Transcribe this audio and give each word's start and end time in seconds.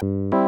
Thank 0.00 0.34
you. 0.34 0.43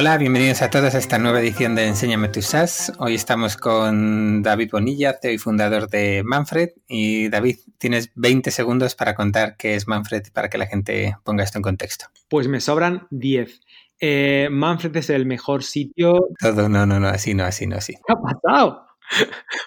Hola, 0.00 0.16
bienvenidos 0.16 0.62
a 0.62 0.70
todos 0.70 0.94
a 0.94 0.98
esta 0.98 1.18
nueva 1.18 1.40
edición 1.40 1.74
de 1.74 1.86
Enséñame 1.86 2.30
tu 2.30 2.40
SaaS. 2.40 2.90
Hoy 3.00 3.14
estamos 3.14 3.58
con 3.58 4.42
David 4.42 4.70
Bonilla, 4.72 5.18
CEO 5.20 5.32
y 5.32 5.36
fundador 5.36 5.90
de 5.90 6.22
Manfred. 6.24 6.70
Y 6.88 7.28
David, 7.28 7.58
tienes 7.76 8.10
20 8.14 8.50
segundos 8.50 8.94
para 8.94 9.14
contar 9.14 9.58
qué 9.58 9.74
es 9.74 9.86
Manfred 9.86 10.22
para 10.32 10.48
que 10.48 10.56
la 10.56 10.66
gente 10.66 11.18
ponga 11.22 11.44
esto 11.44 11.58
en 11.58 11.62
contexto. 11.62 12.06
Pues 12.30 12.48
me 12.48 12.62
sobran 12.62 13.08
10. 13.10 13.60
Eh, 14.00 14.48
Manfred 14.50 14.96
es 14.96 15.10
el 15.10 15.26
mejor 15.26 15.64
sitio. 15.64 16.28
Todo, 16.40 16.70
no, 16.70 16.86
no, 16.86 16.98
no, 16.98 17.08
así 17.08 17.34
no, 17.34 17.44
así 17.44 17.66
no, 17.66 17.76
así. 17.76 17.92
¿Qué 17.92 18.14
ha 18.14 18.16
pasado? 18.16 18.86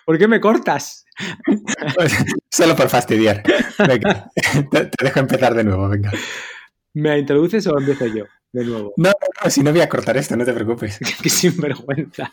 ¿Por 0.04 0.18
qué 0.18 0.28
me 0.28 0.42
cortas? 0.42 1.06
Solo 2.50 2.76
por 2.76 2.90
fastidiar. 2.90 3.44
Venga, 3.88 4.32
te, 4.72 4.86
te 4.86 5.06
dejo 5.06 5.20
empezar 5.20 5.54
de 5.54 5.64
nuevo, 5.64 5.88
venga. 5.90 6.12
¿Me 6.96 7.20
introduces 7.20 7.68
o 7.68 7.78
empiezo 7.78 8.08
yo? 8.08 8.24
De 8.54 8.66
nuevo. 8.66 8.94
No, 8.98 9.12
no, 9.44 9.50
si 9.50 9.62
no 9.62 9.72
voy 9.72 9.82
a 9.82 9.90
cortar 9.90 10.16
esto, 10.16 10.38
no 10.38 10.46
te 10.46 10.54
preocupes. 10.54 11.00
Qué 11.22 11.30
sinvergüenza. 11.30 12.32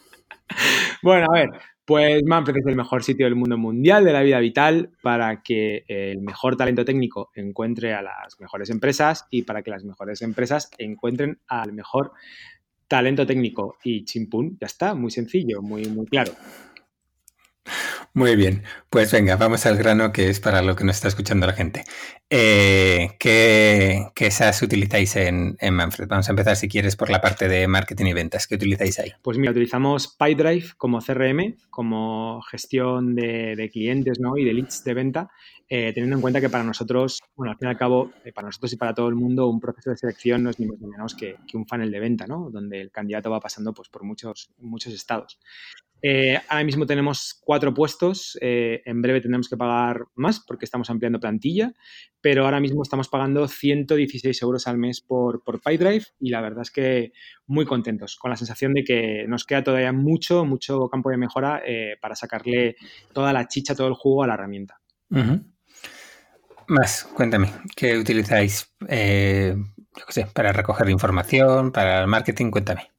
bueno, 1.02 1.26
a 1.30 1.34
ver, 1.34 1.50
pues 1.84 2.22
Manfred 2.24 2.58
es 2.58 2.66
el 2.66 2.76
mejor 2.76 3.02
sitio 3.02 3.26
del 3.26 3.34
mundo 3.34 3.58
mundial 3.58 4.04
de 4.04 4.12
la 4.12 4.22
vida 4.22 4.38
vital 4.38 4.90
para 5.02 5.42
que 5.42 5.84
el 5.88 6.20
mejor 6.20 6.56
talento 6.56 6.84
técnico 6.84 7.30
encuentre 7.34 7.94
a 7.94 8.02
las 8.02 8.38
mejores 8.38 8.70
empresas 8.70 9.26
y 9.30 9.42
para 9.42 9.62
que 9.62 9.70
las 9.70 9.82
mejores 9.82 10.22
empresas 10.22 10.70
encuentren 10.78 11.40
al 11.48 11.72
mejor 11.72 12.12
talento 12.86 13.26
técnico. 13.26 13.78
Y 13.82 14.04
chimpún, 14.04 14.58
ya 14.60 14.66
está, 14.66 14.94
muy 14.94 15.10
sencillo, 15.10 15.62
muy, 15.62 15.86
muy 15.86 16.06
claro. 16.06 16.32
Muy 18.12 18.34
bien, 18.34 18.64
pues 18.90 19.12
venga, 19.12 19.36
vamos 19.36 19.66
al 19.66 19.76
grano 19.76 20.10
que 20.10 20.28
es 20.28 20.40
para 20.40 20.62
lo 20.62 20.74
que 20.74 20.82
nos 20.82 20.96
está 20.96 21.06
escuchando 21.06 21.46
la 21.46 21.52
gente. 21.52 21.84
Eh, 22.28 23.10
¿qué, 23.20 24.08
¿qué, 24.16 24.32
SaaS 24.32 24.62
utilizáis 24.62 25.14
en, 25.14 25.56
Manfred? 25.70 26.08
Vamos 26.08 26.28
a 26.28 26.32
empezar, 26.32 26.56
si 26.56 26.68
quieres, 26.68 26.96
por 26.96 27.08
la 27.08 27.20
parte 27.20 27.48
de 27.48 27.68
marketing 27.68 28.06
y 28.06 28.12
ventas. 28.12 28.48
¿Qué 28.48 28.56
utilizáis 28.56 28.98
ahí? 28.98 29.12
Pues 29.22 29.38
mira, 29.38 29.52
utilizamos 29.52 30.16
PyDrive 30.16 30.70
como 30.76 30.98
CRM, 31.00 31.54
como 31.70 32.42
gestión 32.42 33.14
de, 33.14 33.70
clientes 33.72 34.18
¿no? 34.18 34.36
y 34.36 34.44
de 34.44 34.54
leads 34.54 34.82
de 34.82 34.94
venta, 34.94 35.30
eh, 35.68 35.92
teniendo 35.94 36.16
en 36.16 36.22
cuenta 36.22 36.40
que 36.40 36.50
para 36.50 36.64
nosotros, 36.64 37.20
bueno, 37.36 37.52
al 37.52 37.58
fin 37.58 37.68
y 37.68 37.70
al 37.70 37.78
cabo, 37.78 38.10
eh, 38.24 38.32
para 38.32 38.48
nosotros 38.48 38.72
y 38.72 38.76
para 38.76 38.92
todo 38.92 39.08
el 39.08 39.14
mundo, 39.14 39.46
un 39.46 39.60
proceso 39.60 39.90
de 39.90 39.96
selección 39.96 40.42
no 40.42 40.50
es 40.50 40.58
ni 40.58 40.66
más 40.66 40.80
ni 40.80 40.88
menos 40.88 41.14
que, 41.14 41.36
que 41.46 41.56
un 41.56 41.64
funnel 41.64 41.92
de 41.92 42.00
venta, 42.00 42.26
¿no? 42.26 42.50
Donde 42.50 42.80
el 42.80 42.90
candidato 42.90 43.30
va 43.30 43.38
pasando 43.38 43.72
pues, 43.72 43.88
por 43.88 44.02
muchos, 44.02 44.50
muchos 44.58 44.92
estados. 44.92 45.38
Eh, 46.02 46.40
ahora 46.48 46.64
mismo 46.64 46.86
tenemos 46.86 47.38
cuatro 47.44 47.74
puestos, 47.74 48.38
eh, 48.40 48.82
en 48.84 49.02
breve 49.02 49.20
tendremos 49.20 49.48
que 49.48 49.56
pagar 49.56 50.04
más 50.14 50.40
porque 50.40 50.64
estamos 50.64 50.88
ampliando 50.88 51.20
plantilla, 51.20 51.72
pero 52.20 52.44
ahora 52.44 52.60
mismo 52.60 52.82
estamos 52.82 53.08
pagando 53.08 53.46
116 53.46 54.40
euros 54.42 54.66
al 54.66 54.78
mes 54.78 55.00
por, 55.00 55.42
por 55.42 55.60
PyDrive 55.60 56.06
y 56.18 56.30
la 56.30 56.40
verdad 56.40 56.62
es 56.62 56.70
que 56.70 57.12
muy 57.46 57.66
contentos, 57.66 58.16
con 58.16 58.30
la 58.30 58.36
sensación 58.36 58.72
de 58.74 58.84
que 58.84 59.26
nos 59.28 59.44
queda 59.44 59.62
todavía 59.62 59.92
mucho, 59.92 60.44
mucho 60.44 60.88
campo 60.88 61.10
de 61.10 61.18
mejora 61.18 61.62
eh, 61.66 61.96
para 62.00 62.16
sacarle 62.16 62.76
toda 63.12 63.32
la 63.32 63.46
chicha, 63.46 63.74
todo 63.74 63.88
el 63.88 63.94
jugo 63.94 64.22
a 64.22 64.26
la 64.26 64.34
herramienta. 64.34 64.80
Más, 66.68 67.04
cuéntame, 67.14 67.50
¿qué 67.74 67.98
utilizáis 67.98 68.72
para 70.32 70.52
recoger 70.52 70.88
información, 70.88 71.72
para 71.72 72.00
el 72.00 72.06
marketing? 72.06 72.50
Cuéntame. 72.50 72.90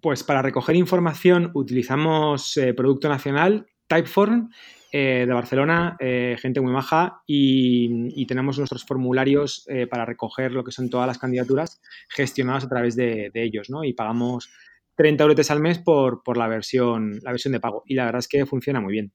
Pues 0.00 0.24
para 0.24 0.42
recoger 0.42 0.76
información 0.76 1.50
utilizamos 1.54 2.56
eh, 2.56 2.74
Producto 2.74 3.08
Nacional, 3.08 3.66
Typeform, 3.86 4.50
eh, 4.92 5.24
de 5.26 5.32
Barcelona, 5.32 5.96
eh, 6.00 6.36
gente 6.40 6.60
muy 6.60 6.72
maja, 6.72 7.22
y, 7.26 8.26
tenemos 8.26 8.58
nuestros 8.58 8.84
formularios 8.84 9.68
para 9.88 10.04
recoger 10.04 10.50
lo 10.52 10.64
que 10.64 10.72
son 10.72 10.90
todas 10.90 11.06
las 11.06 11.18
candidaturas 11.18 11.80
gestionadas 12.08 12.64
a 12.64 12.68
través 12.68 12.96
de, 12.96 13.30
ellos, 13.34 13.70
¿no? 13.70 13.84
Y 13.84 13.92
pagamos 13.92 14.50
30 14.96 15.22
euros 15.22 15.50
al 15.50 15.60
mes 15.60 15.78
por, 15.78 16.36
la, 16.36 16.48
versión, 16.48 17.20
la 17.22 17.30
versión 17.30 17.52
de 17.52 17.60
pago. 17.60 17.84
Y 17.86 17.94
la 17.94 18.06
verdad 18.06 18.18
es 18.18 18.28
que 18.28 18.44
funciona 18.46 18.80
muy 18.80 18.92
bien. 18.92 19.12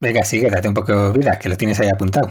Venga, 0.00 0.24
sigue, 0.24 0.50
date 0.50 0.68
un 0.68 0.74
poco 0.74 1.12
de 1.12 1.18
vida, 1.18 1.38
que 1.38 1.48
lo 1.48 1.56
tienes 1.56 1.80
ahí 1.80 1.88
apuntado. 1.88 2.28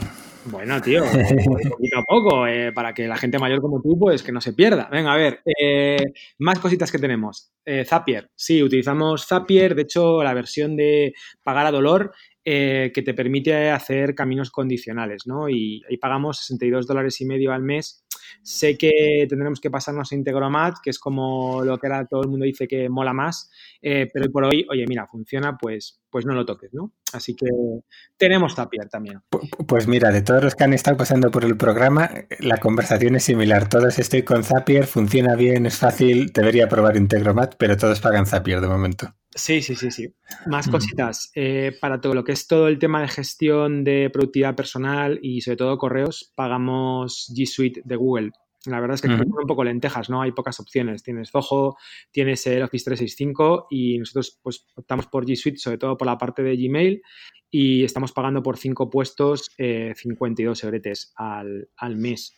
Bueno, 0.50 0.82
tío, 0.82 1.04
poquito 1.70 1.98
a 2.00 2.04
poco, 2.04 2.48
eh, 2.48 2.72
para 2.72 2.94
que 2.94 3.08
la 3.08 3.18
gente 3.18 3.38
mayor 3.38 3.60
como 3.60 3.82
tú, 3.82 3.98
pues 4.00 4.24
que 4.24 4.32
no 4.32 4.40
se 4.40 4.54
pierda. 4.54 4.88
Venga, 4.90 5.12
a 5.12 5.18
ver, 5.18 5.42
eh, 5.60 5.98
más 6.40 6.60
cositas 6.60 6.92
que 6.92 7.00
tenemos. 7.00 7.52
Eh, 7.66 7.84
Zapier, 7.84 8.30
sí, 8.36 8.64
utilizamos 8.64 9.28
Zapier, 9.28 9.76
de 9.76 9.82
hecho, 9.82 10.24
la 10.24 10.34
versión 10.34 10.78
de 10.78 11.14
pagar 11.44 11.66
a 11.66 11.72
dolor 11.72 12.14
que 12.46 13.04
te 13.04 13.14
permite 13.14 13.72
hacer 13.72 14.16
caminos 14.16 14.52
condicionales, 14.52 15.24
¿no? 15.26 15.50
Y 15.50 15.82
ahí 15.90 15.98
pagamos 15.98 16.38
62 16.38 16.88
dólares 16.88 17.20
y 17.20 17.26
medio 17.26 17.52
al 17.52 17.62
mes 17.62 18.07
Sé 18.42 18.78
que 18.78 19.26
tendremos 19.30 19.60
que 19.60 19.70
pasarnos 19.70 20.12
a 20.12 20.16
Integromat, 20.16 20.76
que 20.84 20.90
es 20.90 21.00
como 21.00 21.64
lo 21.64 21.78
que 21.78 21.88
ahora 21.88 22.06
todo 22.06 22.22
el 22.22 22.30
mundo 22.30 22.46
dice 22.46 22.68
que 22.68 22.90
mola 22.90 23.14
más, 23.14 23.52
eh, 23.82 24.08
pero 24.14 24.32
por 24.32 24.46
hoy, 24.46 24.66
oye, 24.70 24.86
mira, 24.88 25.08
funciona, 25.08 25.58
pues, 25.58 26.02
pues 26.10 26.26
no 26.26 26.34
lo 26.34 26.46
toques, 26.46 26.74
¿no? 26.74 26.94
Así 27.14 27.36
que 27.36 27.48
tenemos 28.18 28.56
Zapier 28.56 28.90
también. 28.90 29.22
Pues 29.68 29.88
mira, 29.88 30.12
de 30.12 30.22
todos 30.22 30.44
los 30.44 30.56
que 30.56 30.64
han 30.64 30.74
estado 30.74 30.98
pasando 30.98 31.32
por 31.32 31.46
el 31.46 31.58
programa, 31.58 32.10
la 32.40 32.58
conversación 32.58 33.16
es 33.16 33.24
similar. 33.24 33.70
Todos 33.70 34.00
estoy 34.00 34.24
con 34.24 34.44
Zapier, 34.44 34.86
funciona 34.86 35.36
bien, 35.36 35.66
es 35.66 35.78
fácil, 35.78 36.32
debería 36.34 36.68
probar 36.68 36.98
Integromat, 36.98 37.56
pero 37.58 37.78
todos 37.78 38.00
pagan 38.00 38.26
Zapier 38.26 38.62
de 38.62 38.68
momento. 38.68 39.17
Sí, 39.38 39.62
sí, 39.62 39.76
sí, 39.76 39.92
sí. 39.92 40.14
Más 40.48 40.68
cositas. 40.68 41.32
Eh, 41.36 41.72
para 41.80 42.02
todo 42.02 42.16
lo 42.16 42.24
que 42.24 42.32
es 42.32 42.48
todo 42.48 42.68
el 42.68 42.80
tema 42.80 43.02
de 43.02 43.08
gestión 43.08 43.84
de 43.84 44.10
productividad 44.12 44.56
personal 44.56 45.20
y 45.22 45.42
sobre 45.42 45.58
todo 45.58 45.78
correos, 45.78 46.34
pagamos 46.36 47.32
G 47.36 47.46
Suite 47.46 47.82
de 47.86 47.96
Google. 47.96 48.32
La 48.66 48.80
verdad 48.82 48.96
es 48.96 49.02
que 49.02 49.08
son 49.08 49.22
un 49.22 49.48
poco 49.48 49.64
lentejas, 49.64 50.10
¿no? 50.10 50.22
Hay 50.22 50.32
pocas 50.32 50.60
opciones. 50.60 51.04
Tienes 51.04 51.30
Zoho, 51.30 51.78
tienes 52.12 52.46
el 52.48 52.64
Office 52.64 52.84
365 52.84 53.68
y 53.70 54.00
nosotros 54.00 54.40
pues 54.42 54.66
optamos 54.76 55.06
por 55.08 55.26
G 55.26 55.36
Suite, 55.36 55.60
sobre 55.60 55.78
todo 55.78 55.96
por 55.96 56.08
la 56.08 56.18
parte 56.18 56.42
de 56.42 56.58
Gmail 56.58 57.02
y 57.50 57.84
estamos 57.84 58.12
pagando 58.12 58.44
por 58.44 58.58
cinco 58.58 58.90
puestos 58.90 59.52
52 59.58 60.64
eh, 60.64 60.66
euretes 60.66 61.14
al, 61.16 61.70
al, 61.78 61.96
mes. 61.96 62.36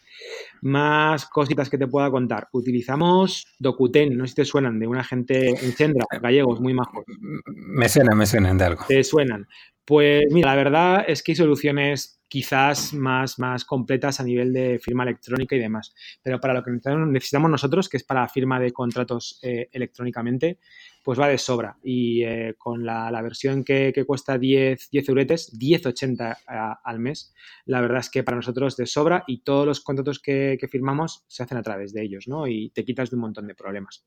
Más 0.61 1.25
cositas 1.25 1.69
que 1.69 1.77
te 1.77 1.87
pueda 1.87 2.11
contar. 2.11 2.47
Utilizamos 2.51 3.45
Docuten, 3.59 4.17
no 4.17 4.25
sé 4.25 4.29
si 4.29 4.35
te 4.35 4.45
suenan, 4.45 4.79
de 4.79 4.87
una 4.87 5.03
gente 5.03 5.49
en 5.49 5.73
Sendra, 5.73 6.05
gallegos, 6.21 6.59
muy 6.61 6.73
majos. 6.73 7.05
Me 7.45 7.89
suenan, 7.89 8.17
me 8.17 8.25
suenan 8.25 8.57
de 8.57 8.65
algo. 8.65 8.85
Te 8.87 9.03
suenan. 9.03 9.47
Pues 9.85 10.23
mira, 10.31 10.51
la 10.51 10.55
verdad 10.55 11.05
es 11.07 11.23
que 11.23 11.31
hay 11.31 11.35
soluciones 11.35 12.18
quizás 12.29 12.93
más, 12.93 13.39
más 13.39 13.65
completas 13.65 14.19
a 14.19 14.23
nivel 14.23 14.53
de 14.53 14.79
firma 14.79 15.03
electrónica 15.03 15.55
y 15.55 15.59
demás. 15.59 15.93
Pero 16.21 16.39
para 16.39 16.53
lo 16.53 16.63
que 16.63 16.71
necesitamos 16.71 17.51
nosotros, 17.51 17.89
que 17.89 17.97
es 17.97 18.03
para 18.03 18.29
firma 18.29 18.59
de 18.59 18.71
contratos 18.71 19.39
eh, 19.41 19.67
electrónicamente, 19.71 20.59
pues 21.03 21.19
va 21.19 21.27
de 21.27 21.39
sobra. 21.39 21.77
Y 21.83 22.23
eh, 22.23 22.53
con 22.57 22.85
la, 22.85 23.21
versión 23.21 23.63
que, 23.63 23.91
cuesta 24.05 24.37
10, 24.37 24.89
10 24.91 25.09
euretes, 25.09 25.51
10,80 25.59 26.37
al 26.83 26.99
mes, 26.99 27.33
la 27.65 27.81
verdad 27.81 27.99
es 27.99 28.09
que 28.09 28.23
para 28.23 28.37
nosotros 28.37 28.77
de 28.77 28.85
sobra 28.85 29.23
y 29.27 29.41
todos 29.41 29.65
los 29.65 29.81
contratos 29.81 30.19
que, 30.19 30.57
que 30.59 30.67
firmamos 30.67 31.25
se 31.27 31.43
hacen 31.43 31.57
a 31.57 31.63
través 31.63 31.93
de 31.93 32.03
ellos, 32.03 32.27
¿no? 32.27 32.47
Y 32.47 32.69
te 32.69 32.85
quitas 32.85 33.09
de 33.09 33.15
un 33.15 33.21
montón 33.21 33.47
de 33.47 33.55
problemas. 33.55 34.05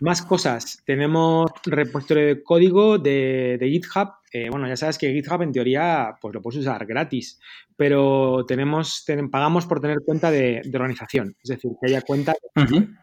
Más 0.00 0.22
cosas. 0.22 0.82
Tenemos 0.84 1.50
repositorio 1.64 2.26
de 2.26 2.42
código 2.42 2.98
de, 2.98 3.58
GitHub. 3.60 4.10
Eh, 4.32 4.48
bueno, 4.50 4.68
ya 4.68 4.76
sabes 4.76 4.98
que 4.98 5.12
GitHub 5.12 5.42
en 5.42 5.52
teoría 5.52 6.16
pues 6.20 6.34
lo 6.34 6.42
puedes 6.42 6.60
usar 6.60 6.84
gratis, 6.86 7.40
pero 7.76 8.44
tenemos, 8.46 9.04
pagamos 9.30 9.66
por 9.66 9.80
tener 9.80 9.98
cuenta 10.04 10.30
de, 10.30 10.60
organización, 10.74 11.34
es 11.42 11.48
decir, 11.48 11.70
que 11.80 11.88
haya 11.88 12.02
cuenta, 12.02 12.34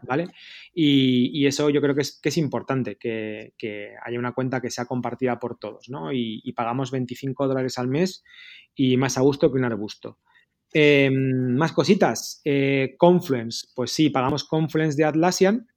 ¿vale? 0.03 0.27
Y, 0.73 1.45
eso 1.47 1.69
yo 1.69 1.81
creo 1.81 1.95
que 1.95 2.01
es, 2.01 2.19
que 2.21 2.29
es 2.29 2.37
importante, 2.37 2.97
que, 2.97 3.93
haya 4.03 4.19
una 4.19 4.33
cuenta 4.33 4.61
que 4.61 4.69
sea 4.69 4.85
compartida 4.85 5.39
por 5.39 5.57
todos, 5.57 5.89
¿no? 5.89 6.11
Y, 6.11 6.51
pagamos 6.53 6.91
25 6.91 7.47
dólares 7.47 7.79
al 7.79 7.87
mes 7.87 8.23
y 8.75 8.97
más 8.97 9.17
a 9.17 9.21
gusto 9.21 9.51
que 9.51 9.57
un 9.57 9.65
arbusto. 9.65 10.19
Em, 10.73 11.55
más 11.55 11.71
cositas. 11.71 12.41
Eh, 12.43 12.95
Confluence, 12.97 13.67
pues 13.73 13.91
sí, 13.91 14.09
pagamos 14.09 14.43
Confluence 14.43 14.97
de 14.97 15.05
Atlassian 15.05 15.67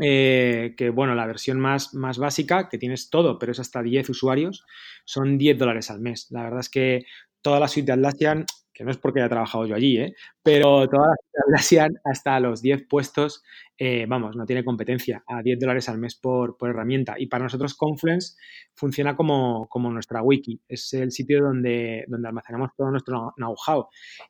eh, 0.00 0.74
que 0.76 0.90
bueno, 0.90 1.14
la 1.14 1.26
versión 1.26 1.60
más, 1.60 1.94
más 1.94 2.18
básica, 2.18 2.68
que 2.68 2.78
tienes 2.78 3.10
todo, 3.10 3.38
pero 3.38 3.52
es 3.52 3.60
hasta 3.60 3.82
10 3.82 4.10
usuarios, 4.10 4.64
son 5.04 5.38
10 5.38 5.58
dólares 5.58 5.90
al 5.90 6.00
mes. 6.00 6.28
La 6.30 6.44
verdad 6.44 6.60
es 6.60 6.68
que 6.68 7.04
toda 7.42 7.60
la 7.60 7.68
suite 7.68 7.86
de 7.86 7.92
Atlassian, 7.92 8.46
que 8.72 8.84
no 8.84 8.90
es 8.90 8.96
porque 8.96 9.20
haya 9.20 9.28
trabajado 9.28 9.66
yo 9.66 9.74
allí, 9.74 9.98
¿eh? 9.98 10.14
pero 10.42 10.88
todas 10.88 11.10
las 11.32 11.44
Atlassian 11.46 11.92
hasta 12.04 12.40
los 12.40 12.62
10 12.62 12.86
puestos, 12.88 13.42
eh, 13.76 14.06
vamos, 14.08 14.36
no 14.36 14.46
tiene 14.46 14.64
competencia, 14.64 15.22
a 15.26 15.42
10 15.42 15.58
dólares 15.58 15.88
al 15.88 15.98
mes 15.98 16.14
por, 16.14 16.56
herramienta. 16.62 17.16
Y 17.18 17.26
para 17.26 17.44
nosotros 17.44 17.74
Confluence 17.74 18.36
funciona 18.74 19.14
como, 19.14 19.68
como, 19.68 19.90
nuestra 19.90 20.22
wiki, 20.22 20.60
es 20.66 20.94
el 20.94 21.12
sitio 21.12 21.42
donde, 21.42 22.04
donde 22.08 22.28
almacenamos 22.28 22.70
todo 22.74 22.90
nuestro 22.90 23.34
know-how. 23.36 23.88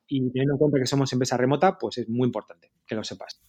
Y 0.08 0.31
teniendo 0.32 0.55
en 0.55 0.58
cuenta 0.58 0.78
que 0.81 0.87
somos 0.87 1.12
empresa 1.12 1.37
remota, 1.37 1.78
pues 1.78 1.99
es 1.99 2.08
muy 2.08 2.26
importante 2.26 2.73
que 2.87 2.94
lo 2.96 3.05
sepas. 3.05 3.40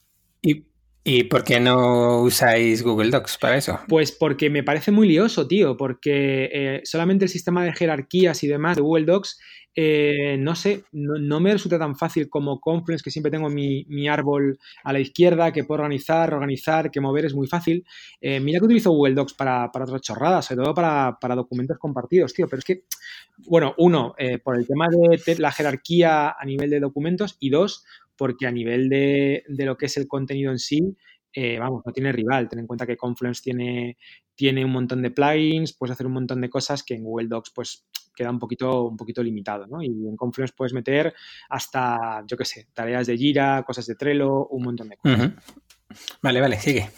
Y 0.42 0.71
¿Y 1.04 1.24
por 1.24 1.44
qué 1.44 1.60
no 1.60 2.22
usáis 2.22 2.84
Google 2.84 3.10
Docs 3.10 3.40
para 3.40 3.58
eso? 3.58 3.80
Pues 3.88 4.12
porque 4.12 4.52
me 4.52 4.64
parece 4.64 4.92
muy 4.92 5.08
lioso, 5.08 5.48
tío, 5.48 5.76
porque 5.76 6.50
eh, 6.54 6.82
solamente 6.84 7.26
el 7.26 7.30
sistema 7.30 7.64
de 7.66 7.74
jerarquías 7.74 8.44
y 8.44 8.48
demás 8.48 8.76
de 8.76 8.84
Google 8.84 9.06
Docs, 9.06 9.40
eh, 9.74 10.36
no 10.38 10.54
sé, 10.54 10.84
no, 10.92 11.40
me 11.40 11.54
resulta 11.54 11.80
tan 11.80 11.96
fácil 11.96 12.30
como 12.30 12.60
Confluence, 12.60 13.04
que 13.04 13.10
siempre 13.10 13.32
tengo 13.32 13.50
mi, 13.50 14.08
árbol 14.08 14.60
a 14.84 14.94
la 14.94 15.00
izquierda, 15.00 15.52
que 15.52 15.64
puedo 15.64 15.82
organizar, 15.82 16.36
organizar, 16.36 16.92
que 16.92 17.02
mover 17.02 17.26
es 17.26 17.34
muy 17.34 17.48
fácil. 17.48 17.84
Eh, 18.20 18.40
mira 18.40 18.60
que 18.60 18.66
utilizo 18.66 18.92
Google 18.92 19.16
Docs 19.16 19.34
para, 19.34 19.72
para 19.72 19.86
otras 19.86 20.02
chorradas, 20.02 20.46
sobre 20.46 20.64
todo 20.64 20.76
para, 20.76 21.36
documentos 21.36 21.80
compartidos, 21.80 22.32
tío, 22.32 22.48
pero 22.48 22.60
es 22.60 22.66
que, 22.66 22.84
bueno, 23.48 23.74
uno, 23.80 24.14
por 24.44 24.56
el 24.56 24.68
tema 24.68 24.88
de 24.88 25.36
la 25.40 25.52
jerarquía 25.52 26.36
a 26.38 26.46
nivel 26.46 26.70
de 26.70 26.80
documentos 26.80 27.38
y 27.40 27.50
dos, 27.50 27.86
porque 28.22 28.46
a 28.46 28.52
nivel 28.52 28.88
de, 28.88 29.44
lo 29.48 29.76
que 29.76 29.88
es 29.88 29.98
el 29.98 30.08
contenido 30.08 30.52
en 30.52 30.60
sí, 30.60 30.96
eh, 31.34 31.58
vamos, 31.58 31.82
no 31.84 31.92
tiene 31.92 32.12
rival. 32.12 32.48
Ten 32.48 32.60
en 32.60 32.68
cuenta 32.68 32.86
que 32.86 32.96
Confluence 32.96 33.42
tiene, 33.42 33.98
tiene 34.36 34.64
un 34.64 34.70
montón 34.70 35.02
de 35.02 35.10
plugins, 35.10 35.76
puedes 35.76 35.94
hacer 35.94 36.06
un 36.06 36.14
montón 36.14 36.40
de 36.40 36.48
cosas 36.48 36.84
que 36.84 36.94
en 36.94 37.04
Google 37.04 37.30
Docs 37.30 37.50
pues 37.50 37.88
queda 38.16 38.30
un 38.30 38.38
poquito, 38.38 38.84
un 38.84 38.96
poquito 38.96 39.24
limitado, 39.24 39.66
¿no? 39.66 39.82
Y 39.82 39.88
en 39.88 40.16
Confluence 40.16 40.54
puedes 40.56 40.72
meter 40.72 41.16
hasta, 41.50 42.24
yo 42.28 42.38
qué 42.38 42.46
sé, 42.46 42.68
tareas 42.76 43.08
de 43.08 43.18
Jira, 43.18 43.64
cosas 43.66 43.88
de 43.88 43.96
Trello, 43.96 44.46
un 44.50 44.66
montón 44.66 44.90
de 44.90 44.98
cosas. 44.98 45.32
Vale, 46.22 46.42
vale, 46.42 46.60
sigue. 46.60 46.92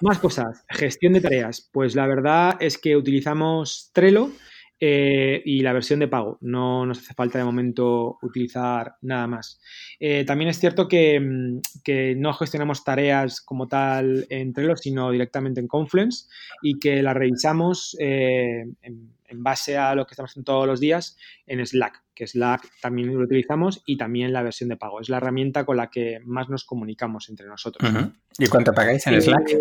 Más 0.00 0.18
cosas. 0.18 0.64
Gestión 0.68 1.12
de 1.12 1.20
tareas. 1.20 1.70
Pues 1.72 1.94
la 1.94 2.08
verdad 2.08 2.56
es 2.58 2.76
que 2.76 2.96
utilizamos 2.96 3.92
Trello 3.92 4.32
eh, 4.80 5.40
y 5.44 5.60
la 5.60 5.72
versión 5.72 6.00
de 6.00 6.08
pago. 6.08 6.38
No 6.40 6.84
nos 6.84 6.98
hace 6.98 7.14
falta 7.14 7.38
de 7.38 7.44
momento 7.44 8.18
utilizar 8.22 8.96
nada 9.02 9.26
más. 9.26 9.60
Eh, 10.00 10.24
también 10.24 10.50
es 10.50 10.58
cierto 10.58 10.84
mm, 10.86 11.58
que, 11.84 12.14
no 12.16 12.34
gestionamos 12.34 12.82
tareas 12.82 13.40
como 13.40 13.68
tal 13.68 14.26
en 14.30 14.52
Trello, 14.52 14.76
sino 14.76 15.10
directamente 15.10 15.60
en 15.60 15.68
Confluence 15.68 16.26
y 16.60 16.78
que 16.78 17.02
las 17.02 17.14
revisamos 17.14 17.96
eh, 18.00 18.66
en, 18.82 19.14
base 19.36 19.76
a 19.76 19.96
lo 19.96 20.06
que 20.06 20.12
estamos 20.12 20.30
haciendo 20.30 20.52
todos 20.52 20.66
los 20.68 20.78
días 20.78 21.16
en 21.48 21.64
Slack, 21.66 22.04
que 22.14 22.24
Slack 22.24 22.70
también 22.80 23.12
lo 23.12 23.24
utilizamos 23.24 23.82
y 23.84 23.96
también 23.96 24.32
la 24.32 24.42
versión 24.42 24.68
de 24.68 24.76
pago. 24.76 25.00
Es 25.00 25.08
la 25.08 25.16
herramienta 25.16 25.64
con 25.64 25.76
la 25.76 25.90
que 25.90 26.20
más 26.24 26.48
nos 26.48 26.64
comunicamos 26.64 27.28
entre 27.28 27.48
nosotros. 27.48 27.90
¿Y 28.38 28.46
cuánto 28.46 28.72
pagáis 28.72 29.04
en 29.08 29.20
Slack? 29.20 29.56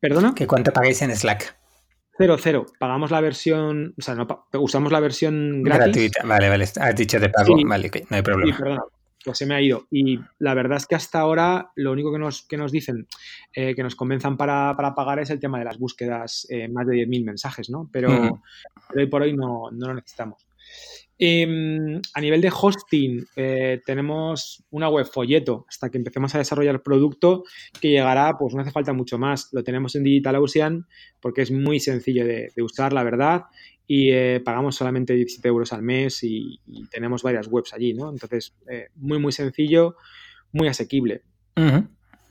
¿Perdona? 0.00 0.32
¿Qué 0.34 0.46
cuánto 0.46 0.72
pagáis 0.72 1.02
en 1.02 1.14
Slack? 1.14 1.61
Cero, 2.16 2.36
cero. 2.38 2.66
Pagamos 2.78 3.10
la 3.10 3.20
versión, 3.20 3.94
o 3.98 4.02
sea, 4.02 4.14
no, 4.14 4.26
usamos 4.54 4.92
la 4.92 5.00
versión 5.00 5.62
gratis. 5.62 5.86
Gratuita, 5.86 6.22
vale, 6.24 6.48
vale. 6.48 6.64
Has 6.64 6.96
dicho 6.96 7.18
de 7.18 7.30
pago, 7.30 7.56
vale, 7.64 7.90
no 8.10 8.16
hay 8.16 8.22
problema. 8.22 8.54
Sí, 8.54 8.62
perdona, 8.62 8.82
pues 9.24 9.38
se 9.38 9.46
me 9.46 9.54
ha 9.54 9.60
ido. 9.60 9.86
Y 9.90 10.20
la 10.38 10.54
verdad 10.54 10.76
es 10.76 10.86
que 10.86 10.94
hasta 10.94 11.20
ahora 11.20 11.70
lo 11.76 11.92
único 11.92 12.12
que 12.12 12.18
nos, 12.18 12.42
que 12.42 12.56
nos 12.56 12.72
dicen, 12.72 13.06
eh, 13.54 13.74
que 13.74 13.82
nos 13.82 13.96
convenzan 13.96 14.36
para, 14.36 14.76
pagar 14.76 15.20
es 15.20 15.30
el 15.30 15.40
tema 15.40 15.58
de 15.58 15.64
las 15.64 15.78
búsquedas, 15.78 16.46
eh, 16.50 16.68
más 16.68 16.86
de 16.86 16.96
10.000 16.96 17.24
mensajes, 17.24 17.70
¿no? 17.70 17.88
Pero, 17.92 18.40
hoy 18.94 19.06
por 19.06 19.22
hoy 19.22 19.34
no, 19.34 19.70
no 19.72 19.88
lo 19.88 19.94
necesitamos. 19.94 20.46
Em, 21.24 22.00
a 22.14 22.20
nivel 22.20 22.40
de 22.40 22.50
hosting, 22.50 23.24
eh, 23.36 23.80
tenemos 23.86 24.64
una 24.70 24.88
web 24.88 25.06
folleto 25.06 25.66
hasta 25.68 25.88
que 25.88 25.98
empecemos 25.98 26.34
a 26.34 26.38
desarrollar 26.38 26.82
producto 26.82 27.44
que 27.80 27.90
llegará, 27.90 28.36
pues 28.36 28.54
no 28.56 28.62
hace 28.62 28.72
falta 28.72 28.92
mucho 28.92 29.18
más. 29.18 29.48
Lo 29.52 29.62
tenemos 29.62 29.94
en 29.94 30.02
DigitalOcean 30.02 30.84
porque 31.20 31.42
es 31.42 31.52
muy 31.52 31.78
sencillo 31.78 32.26
de, 32.26 32.50
usar, 32.60 32.92
la 32.92 33.04
verdad, 33.04 33.42
y 33.86 34.10
eh, 34.10 34.40
pagamos 34.44 34.74
solamente 34.74 35.14
17 35.14 35.46
euros 35.46 35.72
al 35.72 35.82
mes 35.82 36.24
y, 36.24 36.58
tenemos 36.90 37.22
varias 37.22 37.46
webs 37.46 37.72
allí, 37.72 37.94
¿no? 37.94 38.10
Entonces, 38.10 38.54
eh, 38.68 38.88
muy, 38.96 39.20
muy 39.20 39.30
sencillo, 39.30 39.94
muy 40.50 40.66
asequible. 40.66 41.22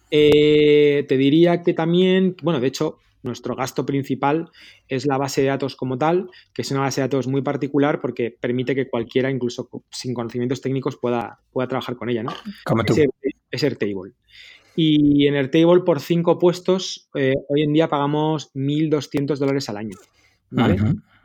te 0.10 1.18
diría 1.18 1.62
que 1.62 1.74
también, 1.74 2.36
bueno, 2.44 2.60
de 2.60 2.68
hecho, 2.68 2.98
nuestro 3.24 3.56
gasto 3.56 3.86
principal 3.86 4.50
es 4.88 5.06
la 5.06 5.18
base 5.18 5.42
de 5.42 5.48
datos 5.48 5.76
como 5.76 5.98
tal, 5.98 6.30
que 6.54 6.62
es 6.62 6.72
una 6.72 6.82
base 6.82 7.02
de 7.02 7.08
datos 7.08 7.28
muy 7.28 7.42
particular 7.42 8.02
porque 8.02 8.36
permite 8.40 8.76
que 8.76 8.90
cualquiera, 8.90 9.30
incluso 9.30 9.70
sin 9.90 10.14
conocimientos 10.14 10.62
técnicos, 10.62 10.98
pueda, 10.98 11.40
pueda 11.52 11.68
trabajar 11.68 11.96
con 11.96 12.10
ella, 12.10 12.24
¿no? 12.24 12.34
Como 12.66 12.84
tú. 12.84 12.96
Es, 13.50 13.64
Airtable. 13.64 14.14
Y 14.76 15.28
en 15.28 15.36
Airtable, 15.36 15.82
por 15.82 16.00
cinco 16.00 16.40
puestos, 16.40 17.10
eh, 17.16 17.34
hoy 17.50 17.64
en 17.64 17.74
día 17.74 17.90
pagamos 17.90 18.54
1.200 18.54 19.38
dólares 19.38 19.68
al 19.70 19.78
año. 19.78 19.98
¿vale? 20.50 20.78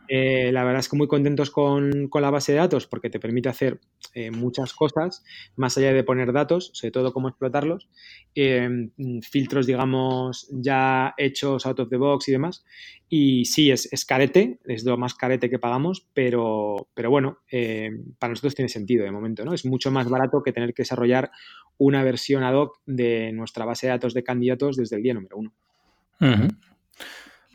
Eh, 0.09 0.51
la 0.53 0.65
verdad 0.65 0.81
es 0.81 0.89
que 0.89 0.97
muy 0.97 1.09
contentos 1.09 1.51
con, 1.51 2.09
la 2.13 2.31
base 2.31 2.53
de 2.53 2.59
datos 2.59 2.87
porque 2.87 3.11
te 3.11 3.21
permite 3.21 3.49
hacer 3.49 3.81
eh, 4.15 4.31
muchas 4.31 4.73
cosas, 4.73 5.25
más 5.57 5.77
allá 5.77 5.93
de 5.93 6.05
poner 6.05 6.33
datos, 6.33 6.71
sobre 6.73 6.91
todo 6.93 7.13
cómo 7.13 7.29
explotarlos, 7.29 7.89
em, 8.35 8.91
filtros, 9.23 9.67
digamos, 9.67 10.49
ya 10.51 11.15
hechos 11.19 11.67
out 11.67 11.81
of 11.81 11.89
the 11.89 11.97
box 11.97 12.29
y 12.29 12.33
demás. 12.33 12.65
Y 13.09 13.45
sí, 13.45 13.71
es, 13.71 13.93
es 13.93 14.05
carete, 14.05 14.59
es 14.65 14.85
lo 14.85 14.97
más 14.97 15.15
carete 15.15 15.51
que 15.51 15.59
pagamos, 15.59 16.07
pero, 16.15 16.89
pero 16.95 17.11
bueno, 17.11 17.39
em, 17.51 18.15
para 18.19 18.31
nosotros 18.31 18.55
tiene 18.55 18.69
sentido 18.69 19.05
de 19.05 19.11
momento, 19.11 19.45
¿no? 19.45 19.53
Es 19.53 19.65
mucho 19.65 19.91
más 19.91 20.09
barato 20.09 20.43
que 20.43 20.53
tener 20.53 20.75
que 20.75 20.83
desarrollar 20.83 21.31
una 21.79 22.03
versión 22.03 22.43
ad 22.43 22.55
hoc 22.55 22.81
de 22.87 23.33
nuestra 23.33 23.65
base 23.65 23.87
de 23.87 23.93
datos 23.93 24.15
de 24.15 24.25
candidatos 24.25 24.77
desde 24.77 24.97
el 24.97 25.03
día 25.03 25.15
número 25.15 25.37
uno. 25.37 25.53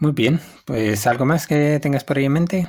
Muy 0.01 0.13
bien, 0.13 0.39
pues 0.65 1.05
algo 1.05 1.25
más 1.25 1.45
que 1.45 1.79
tengas 1.79 2.03
por 2.03 2.17
ahí 2.17 2.25
en 2.25 2.33
mente. 2.33 2.67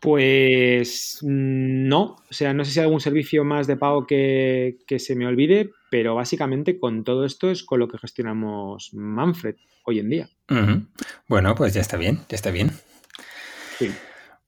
Pues 0.00 1.18
mm, 1.22 1.86
no, 1.86 2.16
o 2.28 2.32
sea, 2.32 2.52
no 2.52 2.64
sé 2.64 2.72
si 2.72 2.80
hay 2.80 2.86
algún 2.86 3.00
servicio 3.00 3.44
más 3.44 3.68
de 3.68 3.76
pago 3.76 4.04
que, 4.04 4.78
se 4.98 5.14
me 5.14 5.26
olvide, 5.26 5.70
pero 5.92 6.16
básicamente 6.16 6.80
con 6.80 7.04
todo 7.04 7.24
esto 7.24 7.52
es 7.52 7.62
con 7.62 7.78
lo 7.78 7.86
que 7.86 7.98
gestionamos 7.98 8.90
Manfred 8.94 9.54
hoy 9.84 10.00
en 10.00 10.10
día. 10.10 10.28
Bueno, 11.28 11.54
pues 11.54 11.72
ya 11.72 11.80
está 11.80 11.96
bien, 11.96 12.18
ya 12.28 12.34
está 12.34 12.50
bien. 12.50 12.72
Sí. 13.78 13.92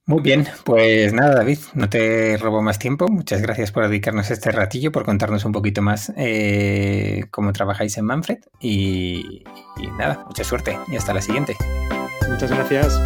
Muy 0.06 0.20
bien, 0.20 0.46
pues 0.64 1.14
nada, 1.14 1.36
David, 1.36 1.58
no 1.72 1.88
te 1.88 2.36
robo 2.36 2.60
más 2.60 2.78
tiempo. 2.78 3.08
Muchas 3.08 3.40
gracias 3.40 3.72
por 3.72 3.88
dedicarnos 3.88 4.30
este 4.30 4.50
ratillo, 4.50 4.92
por 4.92 5.06
contarnos 5.06 5.46
un 5.46 5.52
poquito 5.52 5.80
más 5.80 6.12
eh, 6.16 7.24
cómo 7.30 7.54
trabajáis 7.54 7.96
en 7.96 8.04
Manfred. 8.04 8.38
Y, 8.60 9.44
y 9.78 9.86
nada, 9.98 10.24
mucha 10.26 10.44
suerte 10.44 10.78
y 10.88 10.96
hasta 10.96 11.14
la 11.14 11.22
siguiente. 11.22 11.56
Muchas 12.28 12.50
gracias. 12.50 13.00